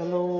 Hello. 0.00 0.39